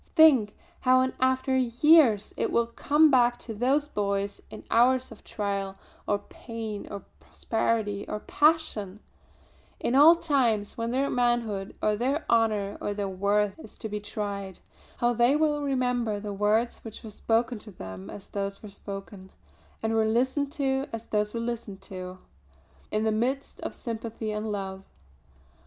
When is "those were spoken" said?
18.29-19.29